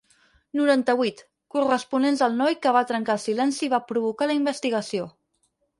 [0.59, 1.21] Noranta-vuit,
[1.57, 5.13] corresponents al noi que va trencar el silenci i va provocar la investigació.